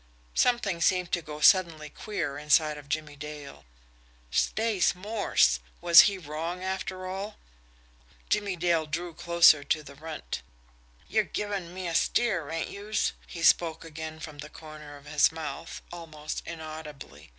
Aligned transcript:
Something 0.33 0.81
seemed 0.81 1.11
to 1.11 1.21
go 1.21 1.41
suddenly 1.41 1.87
queer 1.87 2.39
inside 2.39 2.75
of 2.75 2.89
Jimmie 2.89 3.15
Dale. 3.15 3.65
Stace 4.31 4.95
Morse! 4.95 5.59
Was 5.79 6.01
he 6.09 6.17
wrong, 6.17 6.63
after 6.63 7.05
all? 7.05 7.35
Jimmie 8.27 8.55
Dale 8.55 8.87
drew 8.87 9.13
closer 9.13 9.63
to 9.65 9.83
the 9.83 9.93
Runt. 9.93 10.41
"Yer 11.07 11.21
givin' 11.21 11.71
me 11.71 11.85
a 11.87 11.93
steer, 11.93 12.49
ain't 12.49 12.71
youse?" 12.71 13.11
He 13.27 13.43
spoke 13.43 13.85
again 13.85 14.19
from 14.19 14.39
the 14.39 14.49
corner 14.49 14.97
of 14.97 15.05
his 15.05 15.31
mouth, 15.31 15.83
almost 15.91 16.41
inaudibly. 16.47 17.29